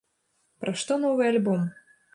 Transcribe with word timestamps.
Пра 0.63 0.73
што 0.85 0.99
новы 1.05 1.31
альбом? 1.35 1.73